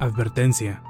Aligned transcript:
Advertencia. 0.00 0.82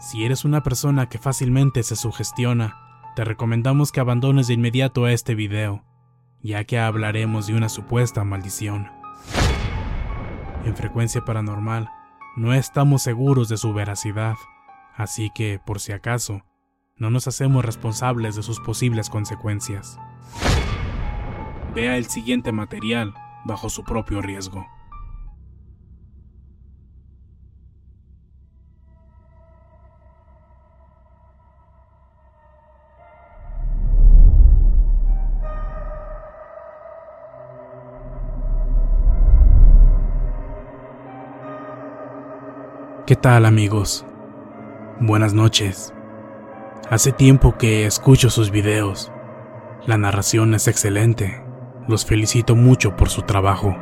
Si 0.00 0.24
eres 0.24 0.46
una 0.46 0.62
persona 0.62 1.10
que 1.10 1.18
fácilmente 1.18 1.82
se 1.82 1.94
sugestiona, 1.94 2.74
te 3.14 3.22
recomendamos 3.22 3.92
que 3.92 4.00
abandones 4.00 4.46
de 4.46 4.54
inmediato 4.54 5.06
este 5.08 5.34
video, 5.34 5.84
ya 6.40 6.64
que 6.64 6.78
hablaremos 6.78 7.46
de 7.46 7.54
una 7.54 7.68
supuesta 7.68 8.24
maldición. 8.24 8.90
En 10.64 10.74
frecuencia 10.74 11.22
paranormal, 11.26 11.90
no 12.34 12.54
estamos 12.54 13.02
seguros 13.02 13.50
de 13.50 13.58
su 13.58 13.74
veracidad, 13.74 14.36
así 14.96 15.30
que, 15.34 15.60
por 15.64 15.78
si 15.78 15.92
acaso, 15.92 16.46
no 16.96 17.10
nos 17.10 17.28
hacemos 17.28 17.62
responsables 17.62 18.36
de 18.36 18.42
sus 18.42 18.58
posibles 18.58 19.10
consecuencias. 19.10 19.98
Vea 21.74 21.98
el 21.98 22.06
siguiente 22.06 22.52
material 22.52 23.12
bajo 23.44 23.68
su 23.68 23.84
propio 23.84 24.22
riesgo. 24.22 24.66
Tal 43.24 43.46
amigos? 43.46 44.04
Buenas 45.00 45.32
noches. 45.32 45.94
Hace 46.90 47.10
tiempo 47.10 47.56
que 47.56 47.86
escucho 47.86 48.28
sus 48.28 48.50
videos. 48.50 49.10
La 49.86 49.96
narración 49.96 50.52
es 50.52 50.68
excelente. 50.68 51.42
Los 51.88 52.04
felicito 52.04 52.54
mucho 52.54 52.96
por 52.96 53.08
su 53.08 53.22
trabajo. 53.22 53.78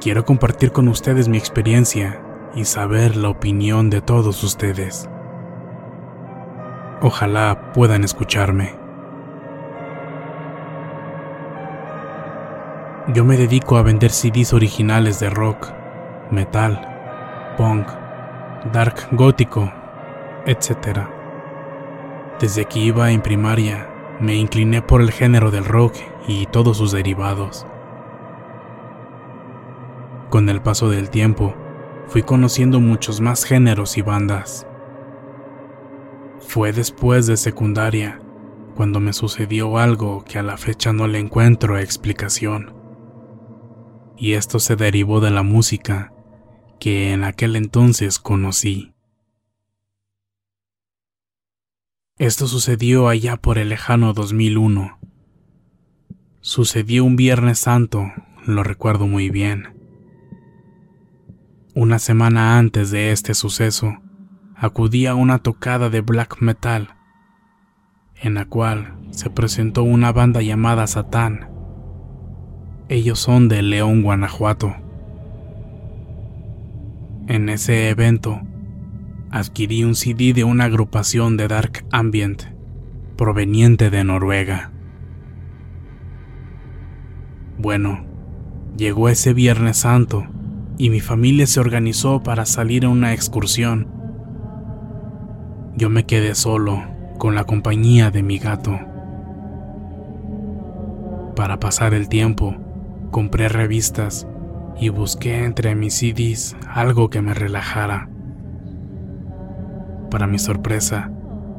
Quiero 0.00 0.24
compartir 0.24 0.72
con 0.72 0.88
ustedes 0.88 1.28
mi 1.28 1.36
experiencia 1.36 2.22
y 2.54 2.64
saber 2.64 3.14
la 3.14 3.28
opinión 3.28 3.90
de 3.90 4.00
todos 4.00 4.42
ustedes. 4.42 5.06
Ojalá 7.02 7.72
puedan 7.74 8.04
escucharme. 8.04 8.74
Yo 13.12 13.22
me 13.26 13.36
dedico 13.36 13.76
a 13.76 13.82
vender 13.82 14.12
CDs 14.12 14.54
originales 14.54 15.20
de 15.20 15.28
rock, 15.28 15.68
metal, 16.30 16.88
punk, 17.56 17.86
dark 18.72 19.08
gótico, 19.12 19.72
etc. 20.46 21.06
Desde 22.40 22.64
que 22.64 22.78
iba 22.78 23.10
en 23.10 23.22
primaria, 23.22 23.88
me 24.20 24.34
incliné 24.34 24.82
por 24.82 25.00
el 25.00 25.10
género 25.10 25.50
del 25.50 25.64
rock 25.64 25.94
y 26.26 26.46
todos 26.46 26.78
sus 26.78 26.92
derivados. 26.92 27.66
Con 30.30 30.48
el 30.48 30.62
paso 30.62 30.88
del 30.88 31.10
tiempo, 31.10 31.54
fui 32.06 32.22
conociendo 32.22 32.80
muchos 32.80 33.20
más 33.20 33.44
géneros 33.44 33.98
y 33.98 34.02
bandas. 34.02 34.66
Fue 36.40 36.72
después 36.72 37.26
de 37.26 37.36
secundaria 37.36 38.20
cuando 38.74 39.00
me 39.00 39.12
sucedió 39.12 39.78
algo 39.78 40.24
que 40.24 40.38
a 40.38 40.42
la 40.42 40.56
fecha 40.56 40.92
no 40.92 41.06
le 41.06 41.18
encuentro 41.18 41.78
explicación. 41.78 42.74
Y 44.16 44.34
esto 44.34 44.58
se 44.58 44.76
derivó 44.76 45.20
de 45.20 45.30
la 45.30 45.42
música 45.42 46.11
que 46.82 47.12
en 47.12 47.22
aquel 47.22 47.54
entonces 47.54 48.18
conocí. 48.18 48.92
Esto 52.18 52.48
sucedió 52.48 53.06
allá 53.06 53.36
por 53.36 53.58
el 53.58 53.68
lejano 53.68 54.12
2001. 54.14 54.98
Sucedió 56.40 57.04
un 57.04 57.14
Viernes 57.14 57.60
Santo, 57.60 58.10
lo 58.44 58.64
recuerdo 58.64 59.06
muy 59.06 59.30
bien. 59.30 59.80
Una 61.76 62.00
semana 62.00 62.58
antes 62.58 62.90
de 62.90 63.12
este 63.12 63.34
suceso, 63.34 63.98
acudí 64.56 65.06
a 65.06 65.14
una 65.14 65.38
tocada 65.38 65.88
de 65.88 66.00
black 66.00 66.40
metal, 66.40 66.96
en 68.16 68.34
la 68.34 68.46
cual 68.46 68.98
se 69.12 69.30
presentó 69.30 69.84
una 69.84 70.10
banda 70.10 70.42
llamada 70.42 70.88
Satán. 70.88 71.48
Ellos 72.88 73.20
son 73.20 73.46
de 73.46 73.62
León, 73.62 74.02
Guanajuato. 74.02 74.81
En 77.28 77.48
ese 77.48 77.88
evento, 77.88 78.40
adquirí 79.30 79.84
un 79.84 79.94
CD 79.94 80.32
de 80.32 80.42
una 80.42 80.64
agrupación 80.64 81.36
de 81.36 81.46
Dark 81.46 81.84
Ambient 81.92 82.42
proveniente 83.16 83.90
de 83.90 84.02
Noruega. 84.02 84.72
Bueno, 87.58 88.04
llegó 88.76 89.08
ese 89.08 89.34
Viernes 89.34 89.76
Santo 89.76 90.26
y 90.78 90.90
mi 90.90 90.98
familia 90.98 91.46
se 91.46 91.60
organizó 91.60 92.24
para 92.24 92.44
salir 92.44 92.84
a 92.84 92.88
una 92.88 93.12
excursión. 93.12 93.86
Yo 95.76 95.90
me 95.90 96.06
quedé 96.06 96.34
solo 96.34 96.82
con 97.18 97.36
la 97.36 97.44
compañía 97.44 98.10
de 98.10 98.24
mi 98.24 98.38
gato. 98.38 98.80
Para 101.36 101.60
pasar 101.60 101.94
el 101.94 102.08
tiempo, 102.08 102.56
compré 103.12 103.48
revistas 103.48 104.26
y 104.78 104.88
busqué 104.88 105.44
entre 105.44 105.74
mis 105.74 105.94
CDs 105.94 106.56
algo 106.68 107.10
que 107.10 107.22
me 107.22 107.34
relajara. 107.34 108.08
Para 110.10 110.26
mi 110.26 110.38
sorpresa, 110.38 111.10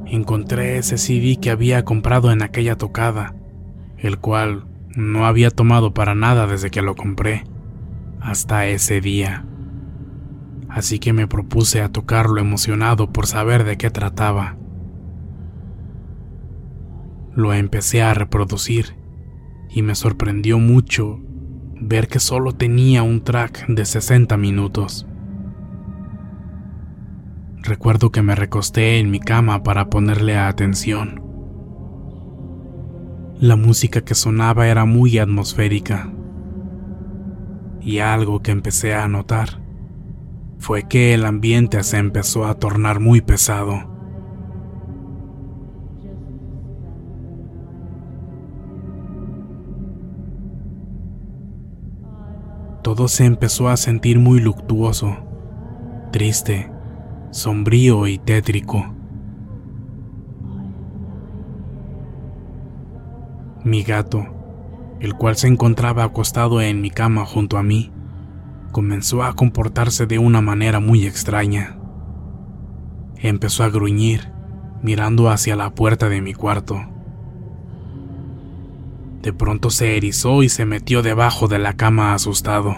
encontré 0.05 0.77
ese 0.77 0.97
CD 0.97 1.37
que 1.37 1.49
había 1.49 1.83
comprado 1.85 2.31
en 2.31 2.41
aquella 2.41 2.77
tocada, 2.77 3.35
el 3.97 4.19
cual 4.19 4.65
No 4.95 5.25
había 5.25 5.49
tomado 5.49 5.95
para 5.95 6.13
nada 6.13 6.45
desde 6.45 6.69
que 6.69 6.83
lo 6.83 6.95
compré, 6.95 7.45
hasta 8.21 8.67
ese 8.67 9.01
día. 9.01 9.43
Así 10.69 10.99
que 10.99 11.13
me 11.13 11.27
propuse 11.27 11.81
a 11.81 11.89
tocarlo 11.89 12.39
emocionado 12.39 13.11
por 13.11 13.25
saber 13.25 13.63
de 13.63 13.77
qué 13.77 13.89
trataba. 13.89 14.55
Lo 17.33 17.53
empecé 17.53 18.03
a 18.03 18.13
reproducir 18.13 18.95
y 19.71 19.81
me 19.81 19.95
sorprendió 19.95 20.59
mucho 20.59 21.19
ver 21.87 22.07
que 22.07 22.19
solo 22.19 22.53
tenía 22.53 23.03
un 23.03 23.23
track 23.23 23.67
de 23.67 23.85
60 23.85 24.37
minutos. 24.37 25.05
Recuerdo 27.61 28.11
que 28.11 28.21
me 28.21 28.35
recosté 28.35 28.99
en 28.99 29.11
mi 29.11 29.19
cama 29.19 29.63
para 29.63 29.89
ponerle 29.89 30.37
atención. 30.37 31.21
La 33.39 33.55
música 33.55 34.01
que 34.01 34.15
sonaba 34.15 34.67
era 34.67 34.85
muy 34.85 35.17
atmosférica. 35.17 36.11
Y 37.81 37.99
algo 37.99 38.41
que 38.41 38.51
empecé 38.51 38.93
a 38.93 39.07
notar 39.07 39.61
fue 40.57 40.87
que 40.87 41.13
el 41.13 41.25
ambiente 41.25 41.83
se 41.83 41.97
empezó 41.97 42.45
a 42.45 42.55
tornar 42.55 43.01
muy 43.01 43.19
pesado. 43.19 43.92
Todo 52.95 53.07
se 53.07 53.25
empezó 53.25 53.69
a 53.69 53.75
sentir 53.75 54.19
muy 54.19 54.39
luctuoso, 54.39 55.17
triste 56.11 56.69
sombrío 57.31 58.05
y 58.05 58.19
tétrico. 58.19 58.93
Mi 63.63 63.81
gato, 63.81 64.27
el 64.99 65.15
cual 65.15 65.37
se 65.37 65.47
encontraba 65.47 66.03
acostado 66.03 66.61
en 66.61 66.81
mi 66.81 66.91
cama 66.91 67.25
junto 67.25 67.57
a 67.57 67.63
mí, 67.63 67.91
comenzó 68.71 69.23
a 69.23 69.33
comportarse 69.33 70.05
de 70.05 70.19
una 70.19 70.41
manera 70.41 70.79
muy 70.79 71.07
extraña. 71.07 71.79
Empezó 73.17 73.63
a 73.63 73.69
gruñir, 73.69 74.31
mirando 74.83 75.31
hacia 75.31 75.55
la 75.55 75.73
puerta 75.73 76.09
de 76.09 76.21
mi 76.21 76.35
cuarto. 76.35 76.92
De 79.23 79.31
pronto 79.31 79.69
se 79.69 79.95
erizó 79.95 80.43
y 80.43 80.49
se 80.49 80.65
metió 80.65 81.01
debajo 81.01 81.47
de 81.47 81.57
la 81.57 81.77
cama 81.77 82.13
asustado. 82.13 82.75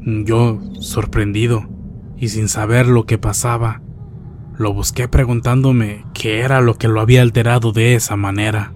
Yo, 0.00 0.58
sorprendido, 0.80 1.68
y 2.16 2.28
sin 2.28 2.48
saber 2.48 2.86
lo 2.86 3.04
que 3.04 3.18
pasaba, 3.18 3.82
lo 4.56 4.72
busqué 4.72 5.06
preguntándome 5.06 6.06
qué 6.14 6.40
era 6.40 6.62
lo 6.62 6.78
que 6.78 6.88
lo 6.88 7.02
había 7.02 7.20
alterado 7.20 7.72
de 7.72 7.94
esa 7.94 8.16
manera. 8.16 8.72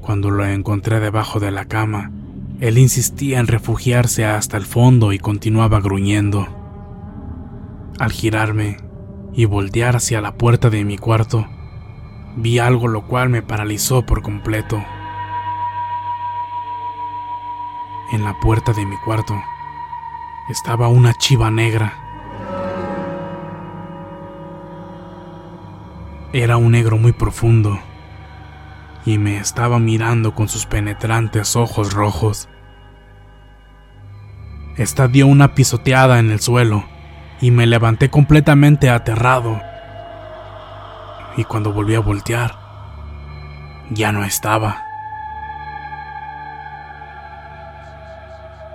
Cuando 0.00 0.30
lo 0.30 0.46
encontré 0.46 0.98
debajo 0.98 1.40
de 1.40 1.50
la 1.50 1.66
cama, 1.66 2.10
él 2.58 2.78
insistía 2.78 3.40
en 3.40 3.48
refugiarse 3.48 4.24
hasta 4.24 4.56
el 4.56 4.64
fondo 4.64 5.12
y 5.12 5.18
continuaba 5.18 5.78
gruñendo. 5.82 6.48
Al 7.98 8.12
girarme 8.12 8.78
y 9.34 9.44
voltear 9.44 9.96
hacia 9.96 10.22
la 10.22 10.38
puerta 10.38 10.70
de 10.70 10.86
mi 10.86 10.96
cuarto, 10.96 11.46
vi 12.36 12.58
algo 12.58 12.88
lo 12.88 13.02
cual 13.02 13.28
me 13.28 13.42
paralizó 13.42 14.02
por 14.04 14.22
completo. 14.22 14.84
En 18.12 18.24
la 18.24 18.38
puerta 18.40 18.72
de 18.72 18.86
mi 18.86 18.96
cuarto 18.98 19.34
estaba 20.48 20.88
una 20.88 21.14
chiva 21.14 21.50
negra. 21.50 21.92
Era 26.32 26.56
un 26.56 26.72
negro 26.72 26.98
muy 26.98 27.12
profundo 27.12 27.78
y 29.04 29.18
me 29.18 29.38
estaba 29.38 29.78
mirando 29.78 30.34
con 30.34 30.48
sus 30.48 30.66
penetrantes 30.66 31.56
ojos 31.56 31.92
rojos. 31.92 32.48
Esta 34.76 35.08
dio 35.08 35.26
una 35.26 35.54
pisoteada 35.54 36.18
en 36.18 36.30
el 36.30 36.40
suelo 36.40 36.84
y 37.40 37.50
me 37.50 37.66
levanté 37.66 38.10
completamente 38.10 38.90
aterrado. 38.90 39.60
Y 41.38 41.44
cuando 41.44 41.72
volví 41.72 41.94
a 41.94 42.00
voltear, 42.00 42.58
ya 43.90 44.10
no 44.10 44.24
estaba. 44.24 44.82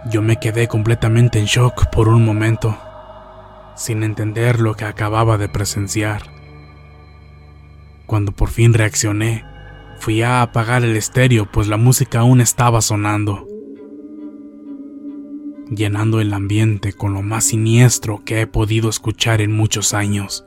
Yo 0.09 0.21
me 0.21 0.39
quedé 0.39 0.69
completamente 0.69 1.39
en 1.39 1.45
shock 1.45 1.87
por 1.91 2.07
un 2.07 2.23
momento, 2.23 2.77
sin 3.75 4.01
entender 4.01 4.61
lo 4.61 4.75
que 4.75 4.85
acababa 4.85 5.37
de 5.37 5.49
presenciar. 5.49 6.21
Cuando 8.05 8.31
por 8.31 8.49
fin 8.49 8.73
reaccioné, 8.73 9.43
fui 9.99 10.21
a 10.21 10.41
apagar 10.41 10.85
el 10.85 10.95
estéreo 10.95 11.51
pues 11.51 11.67
la 11.67 11.75
música 11.75 12.21
aún 12.21 12.39
estaba 12.39 12.79
sonando, 12.79 13.45
llenando 15.69 16.21
el 16.21 16.33
ambiente 16.33 16.93
con 16.93 17.13
lo 17.13 17.23
más 17.23 17.43
siniestro 17.43 18.23
que 18.23 18.39
he 18.39 18.47
podido 18.47 18.89
escuchar 18.89 19.41
en 19.41 19.51
muchos 19.51 19.93
años. 19.93 20.45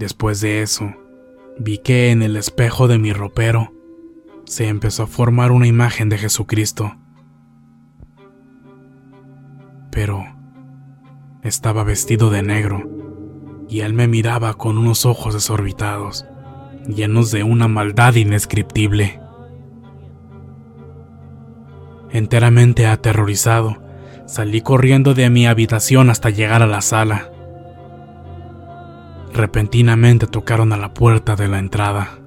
Después 0.00 0.40
de 0.40 0.62
eso, 0.62 0.94
vi 1.58 1.76
que 1.76 2.10
en 2.10 2.22
el 2.22 2.38
espejo 2.38 2.88
de 2.88 2.96
mi 2.96 3.12
ropero 3.12 3.74
se 4.46 4.66
empezó 4.66 5.02
a 5.02 5.06
formar 5.06 5.52
una 5.52 5.66
imagen 5.66 6.08
de 6.08 6.16
Jesucristo. 6.16 6.96
Pero 9.92 10.24
estaba 11.42 11.84
vestido 11.84 12.30
de 12.30 12.42
negro 12.42 12.88
y 13.68 13.80
él 13.80 13.92
me 13.92 14.08
miraba 14.08 14.54
con 14.54 14.78
unos 14.78 15.04
ojos 15.04 15.34
desorbitados, 15.34 16.24
llenos 16.88 17.30
de 17.30 17.42
una 17.42 17.68
maldad 17.68 18.14
indescriptible. 18.14 19.20
Enteramente 22.10 22.86
aterrorizado, 22.86 23.82
salí 24.24 24.62
corriendo 24.62 25.12
de 25.12 25.28
mi 25.28 25.46
habitación 25.46 26.08
hasta 26.08 26.30
llegar 26.30 26.62
a 26.62 26.66
la 26.66 26.80
sala. 26.80 27.32
Repentinamente 29.32 30.26
tocaron 30.26 30.72
a 30.72 30.76
la 30.76 30.92
puerta 30.92 31.36
de 31.36 31.48
la 31.48 31.58
entrada. 31.58 32.18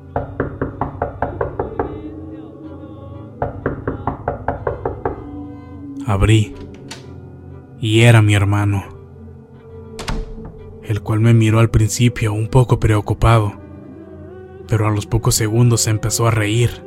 Abrí 6.06 6.54
y 7.80 8.02
era 8.02 8.22
mi 8.22 8.34
hermano, 8.34 8.86
el 10.84 11.02
cual 11.02 11.20
me 11.20 11.34
miró 11.34 11.60
al 11.60 11.70
principio 11.70 12.34
un 12.34 12.48
poco 12.48 12.80
preocupado, 12.80 13.54
pero 14.68 14.88
a 14.88 14.92
los 14.92 15.06
pocos 15.06 15.36
segundos 15.36 15.82
se 15.82 15.90
empezó 15.90 16.28
a 16.28 16.32
reír, 16.32 16.84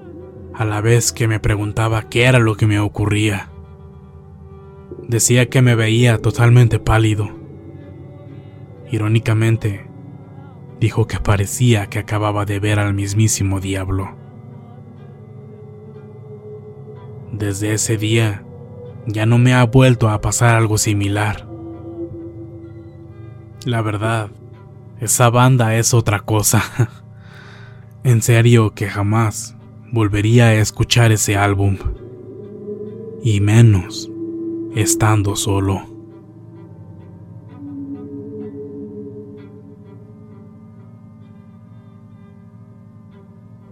a 0.54 0.64
la 0.64 0.80
vez 0.80 1.12
que 1.12 1.28
me 1.28 1.40
preguntaba 1.40 2.08
qué 2.08 2.24
era 2.24 2.38
lo 2.38 2.56
que 2.56 2.66
me 2.66 2.78
ocurría. 2.78 3.50
Decía 5.06 5.50
que 5.50 5.60
me 5.60 5.74
veía 5.74 6.18
totalmente 6.18 6.78
pálido. 6.78 7.28
Irónicamente, 8.90 9.85
dijo 10.80 11.06
que 11.06 11.20
parecía 11.20 11.88
que 11.88 11.98
acababa 11.98 12.44
de 12.44 12.60
ver 12.60 12.78
al 12.78 12.94
mismísimo 12.94 13.60
diablo. 13.60 14.14
Desde 17.32 17.74
ese 17.74 17.96
día, 17.96 18.44
ya 19.06 19.26
no 19.26 19.38
me 19.38 19.54
ha 19.54 19.64
vuelto 19.64 20.08
a 20.08 20.20
pasar 20.20 20.54
algo 20.54 20.78
similar. 20.78 21.46
La 23.64 23.82
verdad, 23.82 24.30
esa 25.00 25.30
banda 25.30 25.74
es 25.76 25.92
otra 25.94 26.20
cosa. 26.20 26.62
en 28.04 28.22
serio 28.22 28.72
que 28.74 28.88
jamás 28.88 29.56
volvería 29.92 30.46
a 30.46 30.54
escuchar 30.54 31.12
ese 31.12 31.36
álbum. 31.36 31.76
Y 33.22 33.40
menos 33.40 34.10
estando 34.74 35.36
solo. 35.36 35.95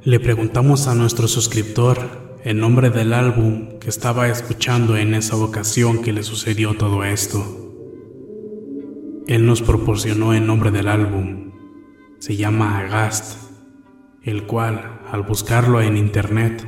Le 0.07 0.21
preguntamos 0.21 0.87
a 0.87 0.95
nuestro 0.95 1.29
suscriptor 1.29 2.37
el 2.45 2.61
nombre 2.61 2.91
del 2.91 3.15
álbum 3.15 3.79
que 3.79 3.89
estaba 3.89 4.29
escuchando 4.29 4.99
en 4.99 5.15
esa 5.15 5.35
ocasión 5.35 6.03
que 6.03 6.13
le 6.13 6.23
sucedió 6.23 6.75
todo 6.75 7.05
esto. 7.05 7.43
Él 9.27 9.47
nos 9.47 9.63
proporcionó 9.63 10.35
el 10.35 10.47
nombre 10.47 10.71
del 10.71 10.89
álbum. 10.89 11.53
Se 12.19 12.37
llama 12.37 12.81
Agast, 12.81 13.51
el 14.23 14.45
cual, 14.47 15.01
al 15.11 15.23
buscarlo 15.23 15.81
en 15.81 15.97
internet, 15.97 16.67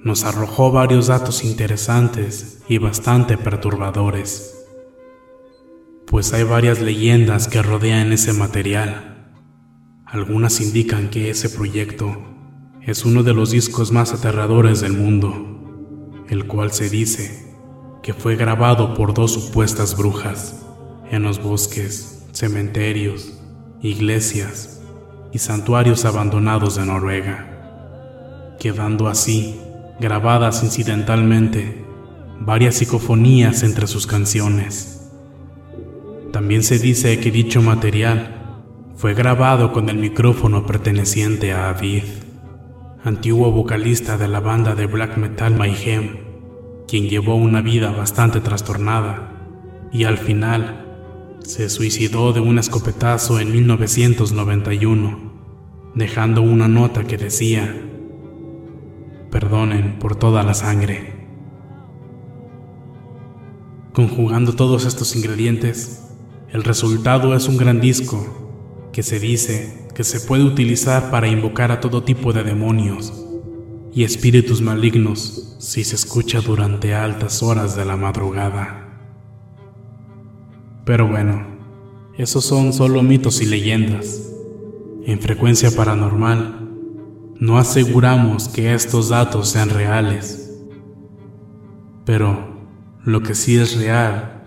nos 0.00 0.24
arrojó 0.24 0.72
varios 0.72 1.08
datos 1.08 1.44
interesantes 1.44 2.62
y 2.70 2.78
bastante 2.78 3.36
perturbadores. 3.36 4.66
Pues 6.06 6.32
hay 6.32 6.44
varias 6.44 6.80
leyendas 6.80 7.48
que 7.48 7.60
rodean 7.60 8.14
ese 8.14 8.32
material. 8.32 9.34
Algunas 10.06 10.62
indican 10.62 11.10
que 11.10 11.28
ese 11.28 11.50
proyecto 11.50 12.34
es 12.86 13.04
uno 13.04 13.24
de 13.24 13.34
los 13.34 13.50
discos 13.50 13.90
más 13.90 14.14
aterradores 14.14 14.80
del 14.80 14.92
mundo, 14.92 15.34
el 16.28 16.46
cual 16.46 16.70
se 16.70 16.88
dice 16.88 17.44
que 18.00 18.14
fue 18.14 18.36
grabado 18.36 18.94
por 18.94 19.12
dos 19.12 19.32
supuestas 19.32 19.96
brujas 19.96 20.64
en 21.10 21.24
los 21.24 21.42
bosques, 21.42 22.24
cementerios, 22.30 23.40
iglesias 23.82 24.80
y 25.32 25.38
santuarios 25.38 26.04
abandonados 26.04 26.76
de 26.76 26.86
Noruega, 26.86 28.54
quedando 28.60 29.08
así 29.08 29.60
grabadas 29.98 30.62
incidentalmente 30.62 31.84
varias 32.38 32.76
psicofonías 32.76 33.64
entre 33.64 33.88
sus 33.88 34.06
canciones. 34.06 35.10
También 36.32 36.62
se 36.62 36.78
dice 36.78 37.18
que 37.18 37.32
dicho 37.32 37.62
material 37.62 38.62
fue 38.94 39.14
grabado 39.14 39.72
con 39.72 39.88
el 39.88 39.96
micrófono 39.96 40.66
perteneciente 40.66 41.52
a 41.52 41.70
Avid, 41.70 42.04
antiguo 43.06 43.52
vocalista 43.52 44.18
de 44.18 44.26
la 44.26 44.40
banda 44.40 44.74
de 44.74 44.86
black 44.86 45.16
metal 45.16 45.54
Mayhem, 45.54 46.16
quien 46.88 47.08
llevó 47.08 47.36
una 47.36 47.62
vida 47.62 47.92
bastante 47.92 48.40
trastornada 48.40 49.30
y 49.92 50.02
al 50.02 50.18
final 50.18 51.36
se 51.44 51.68
suicidó 51.70 52.32
de 52.32 52.40
un 52.40 52.58
escopetazo 52.58 53.38
en 53.38 53.52
1991, 53.52 55.32
dejando 55.94 56.42
una 56.42 56.66
nota 56.66 57.04
que 57.04 57.16
decía, 57.16 57.80
perdonen 59.30 60.00
por 60.00 60.16
toda 60.16 60.42
la 60.42 60.54
sangre. 60.54 61.28
Conjugando 63.92 64.54
todos 64.54 64.84
estos 64.84 65.14
ingredientes, 65.14 66.10
el 66.50 66.64
resultado 66.64 67.36
es 67.36 67.46
un 67.46 67.56
gran 67.56 67.80
disco 67.80 68.90
que 68.92 69.04
se 69.04 69.20
dice 69.20 69.85
que 69.96 70.04
se 70.04 70.20
puede 70.20 70.44
utilizar 70.44 71.10
para 71.10 71.26
invocar 71.26 71.72
a 71.72 71.80
todo 71.80 72.02
tipo 72.02 72.34
de 72.34 72.44
demonios 72.44 73.14
y 73.94 74.04
espíritus 74.04 74.60
malignos 74.60 75.56
si 75.58 75.84
se 75.84 75.94
escucha 75.94 76.42
durante 76.42 76.94
altas 76.94 77.42
horas 77.42 77.74
de 77.76 77.86
la 77.86 77.96
madrugada. 77.96 78.90
Pero 80.84 81.08
bueno, 81.08 81.46
esos 82.18 82.44
son 82.44 82.74
solo 82.74 83.02
mitos 83.02 83.40
y 83.40 83.46
leyendas. 83.46 84.34
En 85.06 85.18
frecuencia 85.18 85.70
paranormal, 85.70 86.68
no 87.40 87.56
aseguramos 87.56 88.48
que 88.48 88.74
estos 88.74 89.08
datos 89.08 89.48
sean 89.48 89.70
reales. 89.70 90.60
Pero 92.04 92.68
lo 93.02 93.22
que 93.22 93.34
sí 93.34 93.56
es 93.56 93.78
real 93.78 94.44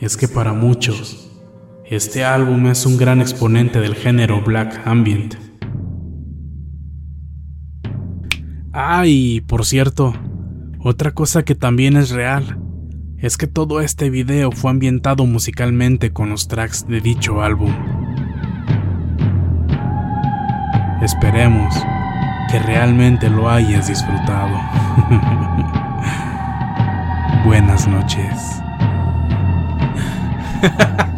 es 0.00 0.16
que 0.16 0.26
para 0.26 0.52
muchos, 0.54 1.27
este 1.90 2.22
álbum 2.22 2.66
es 2.66 2.84
un 2.84 2.98
gran 2.98 3.22
exponente 3.22 3.80
del 3.80 3.94
género 3.94 4.42
Black 4.42 4.82
Ambient. 4.84 5.36
Ah, 8.72 9.06
y 9.06 9.40
por 9.40 9.64
cierto, 9.64 10.12
otra 10.80 11.12
cosa 11.12 11.44
que 11.44 11.54
también 11.54 11.96
es 11.96 12.10
real 12.10 12.60
es 13.16 13.38
que 13.38 13.46
todo 13.46 13.80
este 13.80 14.10
video 14.10 14.52
fue 14.52 14.70
ambientado 14.70 15.24
musicalmente 15.24 16.12
con 16.12 16.28
los 16.28 16.46
tracks 16.46 16.86
de 16.86 17.00
dicho 17.00 17.40
álbum. 17.40 17.72
Esperemos 21.02 21.74
que 22.50 22.58
realmente 22.58 23.30
lo 23.30 23.48
hayas 23.48 23.88
disfrutado. 23.88 24.58
Buenas 27.46 27.88
noches. 27.88 28.60